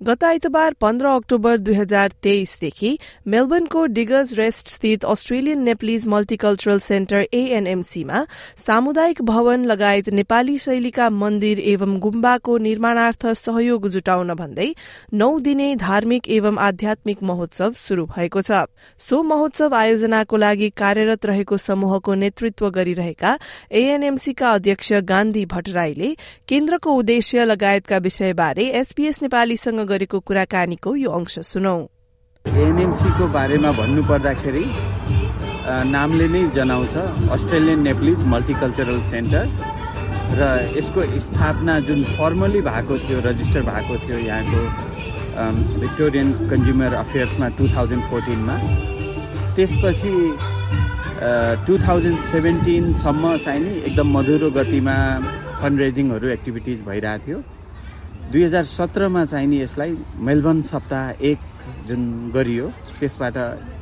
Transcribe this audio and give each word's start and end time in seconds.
गत 0.00 0.24
आइतबार 0.24 0.74
पन्ध्र 0.80 1.06
अक्टोबर 1.06 1.56
दुई 1.58 1.74
हजार 1.74 2.12
तेइसदेखि 2.22 2.90
मेलबर्नको 3.26 3.84
डिगर्स 3.86 4.32
रेस्ट 4.32 4.68
स्थित 4.68 5.04
अस्ट्रेलियन 5.04 5.62
नेप्लिज 5.62 6.06
मल्टिकल्चरल 6.06 6.78
सेन्टर 6.78 7.24
एएनएमसीमा 7.34 8.24
सामुदायिक 8.66 9.22
भवन 9.22 9.64
लगायत 9.64 10.08
नेपाली 10.08 10.56
शैलीका 10.58 11.08
मन्दिर 11.12 11.60
एवं 11.62 11.98
गुम्बाको 11.98 12.58
निर्माणार्थ 12.58 13.26
सहयोग 13.36 13.88
जुटाउन 13.88 14.34
भन्दै 14.34 14.68
नौ 15.14 15.38
दिने 15.40 15.74
धार्मिक 15.76 16.28
एवं 16.28 16.58
आध्यात्मिक 16.58 17.22
महोत्सव 17.22 17.72
शुरू 17.78 18.06
भएको 18.06 18.42
छ। 18.42 18.62
सो 19.00 19.22
महोत्सव 19.24 19.74
आयोजनाको 19.74 20.36
लागि 20.36 20.70
कार्यरत 20.76 21.26
रहेको 21.26 21.56
समूहको 21.58 22.14
नेतृत्व 22.22 22.70
गरिरहेका 22.70 23.36
एएनएमसीका 23.72 24.52
अध्यक्ष 24.52 24.92
गान्धी 25.10 25.44
भट्टराईले 25.48 26.14
केन्द्रको 26.48 26.94
उद्देश्य 26.94 27.44
लगायतका 27.44 27.98
विषयबारे 28.08 28.70
एसपीएस 28.84 29.22
नेपालीसँग 29.22 29.86
गरेको 29.90 30.18
कुराकानीको 30.28 30.94
यो 30.96 31.10
अंश 31.18 31.38
सुनौ। 31.50 31.76
एएनएमसीको 32.44 33.26
बारेमा 33.34 33.70
भन्नुपर्दाखेरि 33.80 34.64
नामले 35.92 36.26
नै 36.34 36.42
जनाउँछ 36.56 36.94
अस्ट्रेलियन 37.36 37.82
नेप्लिज 37.88 38.26
मल्टिकल्चरल 38.34 39.00
सेन्टर 39.08 39.44
र 40.38 40.40
यसको 40.76 41.00
स्थापना 41.24 41.74
जुन 41.88 42.04
फर्मली 42.16 42.60
भएको 42.68 42.98
थियो 43.04 43.18
रजिस्टर 43.24 43.62
भएको 43.68 43.94
थियो 44.04 44.18
यहाँको 44.28 44.62
भिक्टोरियन 45.80 46.32
कन्ज्युमर 46.50 46.94
अफेयर्समा 46.94 47.48
टु 47.58 47.68
थाउजन्ड 47.74 48.02
फोर्टिनमा। 48.10 48.56
त्यसपछि 49.56 50.12
टु 51.66 51.78
थाउजन्ड 51.86 52.18
सेभेन्टिनसम्म 52.30 53.36
चाहिँ 53.44 53.60
नि 53.62 53.72
एकदम 53.88 54.08
मधुरो 54.16 54.50
गतिमा 54.58 54.96
फन्ड 55.60 55.80
रेजिङहरू 55.80 56.28
एक्टिभिटिज 56.36 56.82
भइरहेको 56.88 57.24
थियो। 57.26 57.38
दुई 58.32 58.42
हजार 58.44 58.64
सत्रमा 58.68 59.24
चाहिँ 59.24 59.46
नि 59.48 59.60
यसलाई 59.60 59.96
मेलबर्न 60.28 60.60
सप्ताह 60.62 61.24
एक 61.28 61.38
जुन 61.88 62.02
गरियो 62.34 62.66
त्यसबाट 63.00 63.36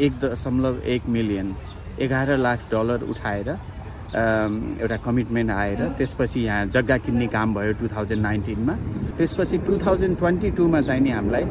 एक 0.00 0.12
दशमलव 0.22 0.78
एक 0.94 1.08
मिलियन 1.14 1.48
एघार 2.06 2.36
लाख 2.38 2.58
डलर 2.72 3.02
उठाएर 3.10 3.48
एउटा 3.48 4.96
कमिटमेन्ट 5.06 5.50
आएर 5.50 5.80
त्यसपछि 5.98 6.40
यहाँ 6.40 6.66
जग्गा 6.70 6.96
किन्ने 7.06 7.26
काम 7.34 7.54
भयो 7.54 7.72
टु 7.82 7.88
थाउजन्ड 7.96 8.22
नाइन्टिनमा। 8.22 8.74
त्यसपछि 9.18 9.58
टु 9.66 9.78
थाउजन्ड 9.86 10.18
ट्वेन्टी 10.18 10.50
टूमा 10.54 10.80
चाहिँ 10.86 11.02
नि 11.02 11.10
हामीलाई 11.10 11.44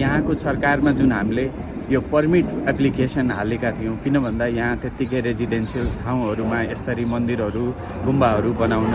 यहाँको 0.00 0.34
सरकारमा 0.48 0.90
जुन 0.98 1.12
हामीले 1.12 1.46
यो 1.92 2.00
पर्मिट 2.08 2.46
एप्लिकेसन 2.72 3.30
हालेका 3.36 3.70
थियौँ 3.78 3.96
किन 4.04 4.18
भन्दा 4.24 4.46
यहाँ 4.58 4.76
त्यत्तिकै 4.82 5.20
रेजिडेन्सियल 5.28 5.88
ठाउँहरूमा 6.02 6.62
यसरी 6.72 7.04
मन्दिरहरू 7.14 7.64
गुम्बाहरू 8.08 8.52
बनाउन 8.62 8.94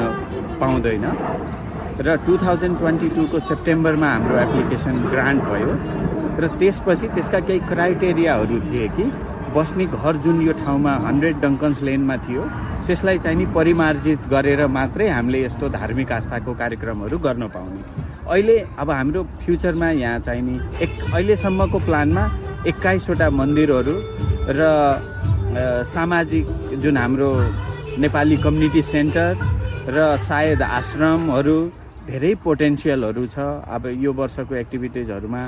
पाउँदैन। 0.61 1.05
र 1.99 2.15
टु 2.25 2.37
थाउजन्ड 2.37 2.77
ट्वेन्टी 2.79 3.07
टूको 3.15 3.39
सेप्टेम्बरमा 3.39 4.09
हाम्रो 4.09 4.37
एप्लिकेसन 4.39 4.99
ग्रान्ट 5.11 5.41
भयो 5.43 5.71
र 6.41 6.47
त्यसपछि 6.59 7.07
त्यसका 7.15 7.39
केही 7.47 7.59
क्राइटेरियाहरू 7.71 8.59
थिए 8.67 8.87
कि 8.95 9.05
बस्ने 9.55 9.85
घर 9.85 10.15
जुन 10.23 10.41
यो 10.41 10.53
ठाउँमा 10.59 10.93
हन्ड्रेड 11.05 11.41
डङ्कन्स 11.41 11.81
लेनमा 11.87 12.15
थियो 12.27 12.43
त्यसलाई 12.87 13.17
चाहिँ 13.25 13.37
नि 13.37 13.45
परिमार्जित 13.55 14.27
गरेर 14.31 14.65
मात्रै 14.77 15.07
हामीले 15.09 15.43
यस्तो 15.43 15.69
धार्मिक 15.69 16.11
आस्थाको 16.11 16.53
कार्यक्रमहरू 16.61 17.17
गर्न 17.25 17.47
पाउने। 17.55 17.81
अहिले 18.31 18.57
अब 18.79 18.91
हाम्रो 18.91 19.23
फ्युचरमा 19.43 19.89
यहाँ 19.99 20.19
चाहिँ 20.27 20.41
नि 20.41 20.55
एक 20.83 20.91
अहिलेसम्मको 21.13 21.79
प्लानमा 21.87 22.23
एक्काइसवटा 22.71 23.29
मन्दिरहरू 23.39 23.95
र 24.59 24.69
सामाजिक 25.91 26.45
जुन 26.83 26.97
हाम्रो 26.97 27.29
नेपाली 28.05 28.37
कम्युनिटी 28.45 28.81
सेन्टर 28.93 29.35
र 29.97 30.15
सायद 30.29 30.61
आश्रमहरू 30.61 31.57
धेरै 32.09 32.33
पोटेन्सियलहरू 32.43 33.25
छ। 33.33 33.37
अब 33.69 33.83
यो 34.03 34.11
वर्षको 34.19 34.55
एक्टिभिटिजहरूमा 34.55 35.41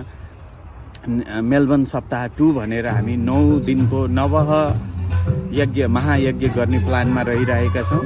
मेलबर्न 1.52 1.84
सप्ताह 1.92 2.26
टू 2.38 2.52
भनेर 2.54 2.88
हामी 2.88 3.16
नौ 3.30 3.40
दिनको 3.68 4.00
नवह 4.18 4.50
यज्ञ 5.60 5.88
महायज्ञ 5.96 6.48
गर्ने 6.58 6.80
प्लानमा 6.86 7.22
रहिरहेका 7.30 7.82
छौँ। 7.90 8.04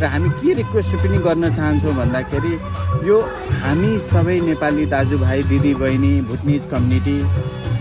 र 0.00 0.04
हामी 0.12 0.28
के 0.38 0.54
रिक्वेस्ट 0.54 0.92
पनि 1.02 1.18
गर्न 1.26 1.44
चाहन्छौँ 1.56 1.94
भन्दाखेरि 1.96 2.54
यो 3.08 3.18
हामी 3.64 3.92
सबै 4.06 4.38
नेपाली 4.46 4.86
दाजुभाइ 4.94 5.42
दिदीबहिनी 5.50 6.14
भुटनिज 6.30 6.66
कम्युनिटी 6.72 7.18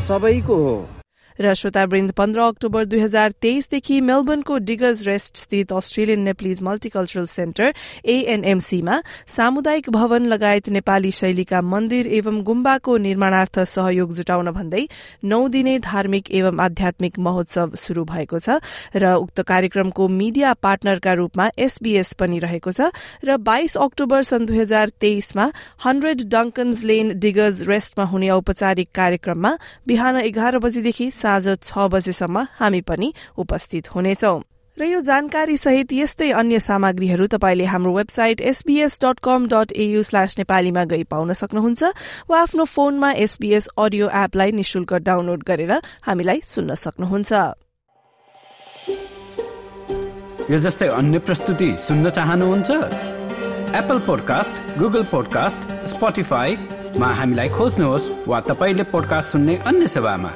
सबैको 0.07 0.55
हो। 0.65 0.75
र 1.39 1.53
श्रोतावृन्द 1.55 2.11
पन्ध्र 2.13 2.41
अक्टोबर 2.43 2.85
दुई 2.85 2.99
हजार 2.99 3.31
तेइसदेखि 3.41 3.99
मेलबर्नको 4.03 4.57
डिगज 4.65 5.07
रेस्ट 5.07 5.37
स्थित 5.37 5.71
अस्ट्रेलियन 5.73 6.19
नेप्लिज 6.21 6.61
मल्टिकल्चरल 6.63 7.25
सेन्टर 7.27 7.73
एएनएमसीमा 8.07 9.01
सामुदायिक 9.27 9.89
भवन 9.91 10.25
लगायत 10.27 10.69
नेपाली 10.71 11.11
शैलीका 11.13 11.61
मन्दिर 11.63 12.07
एवं 12.15 12.41
गुम्बाको 12.43 12.97
निर्माणार्थ 12.99 13.59
सहयोग 13.65 14.13
जुटाउन 14.15 14.51
भन्दै 14.51 14.85
नौ 15.25 15.47
दिने 15.49 15.77
धार्मिक 15.81 16.31
एवं 16.33 16.59
आध्यात्मिक 16.61 17.19
महोत्सव 17.21 17.75
शुरू 17.77 18.05
भएको 18.05 18.39
छ 18.39 18.59
र 18.95 19.13
उक्त 19.15 19.41
कार्यक्रमको 19.45 20.07
मीडिया 20.13 20.53
पार्टनरका 20.61 21.13
रूपमा 21.15 21.49
एसबीएस 21.59 22.13
पनि 22.15 22.39
रहेको 22.39 22.71
छ 22.71 22.89
र 23.23 23.37
बाइस 23.43 23.77
अक्टोबर 23.79 24.23
सन् 24.25 24.45
दुई 24.45 24.59
हजार 24.59 24.95
तेइसमा 25.01 25.49
हन्ड्रेड 25.85 26.25
डङ्कन्स 26.29 26.83
लेन 26.85 27.13
डिगज 27.19 27.61
रेस्टमा 27.67 28.05
हुने 28.07 28.29
औपचारिक 28.31 28.89
कार्यक्रममा 28.95 29.55
बिहान 29.87 30.19
एघार 30.21 30.59
बजेदेखि 30.59 31.09
साँझ 31.25 31.45
छ 31.59 31.87
बजेसम्म 31.91 32.47
हामी 32.59 32.81
पनि 32.81 33.13
उपस्थित 33.37 33.95
हुनेछौ। 33.95 34.37
र 34.77 34.83
यो 34.83 34.99
जानकारी 35.01 35.55
सहित 35.57 35.93
यस्तै 35.93 36.29
अन्य 36.35 36.59
सामग्रीहरू 36.59 37.25
तपाईँले 37.31 37.65
हाम्रो 37.65 37.91
website 37.95 38.41
SBS 38.43 38.99
dot 39.03 39.19
com 39.23 39.47
dot 39.47 39.71
AU 39.71 40.03
slash 40.03 40.35
नेपालीमा 40.37 40.83
गई 40.91 41.03
पाउन 41.07 41.31
सक्नुहुन्छ 41.33 41.83
वा 42.29 42.39
आफ्नो 42.41 42.63
फोनमा 42.67 43.11
एसबीएस 43.23 43.67
अडियो 43.77 44.09
एपलाई 44.13 44.51
निशुल्क 44.51 44.93
डाउनलोड 45.07 45.43
गरेर 45.47 45.71
हामीलाई 46.03 46.41
सुन्न 46.43 46.75
सक्नुहुन्छ। 46.75 47.31
यो 50.51 50.59
जस्तै 50.59 50.87
अन्य 50.91 51.19
प्रस्तुति 51.23 51.69
सुन्न 51.79 52.09
चाहनुहुन्छ? 52.11 52.69
एप्पल 53.79 53.99
पोडकास्ट 54.05 54.79
गुगल 54.79 55.03
पोडकास्ट 55.11 55.59
स्पोटिफाईमा 55.87 57.09
हामीलाई 57.15 57.49
खोज्नुहोस् 57.49 58.11
वा 58.27 58.39
तपाईँले 58.51 58.83
पोडकास्ट 58.91 59.31
सुन्ने 59.31 59.55
अन्य 59.65 59.87
सेवामा 59.87 60.31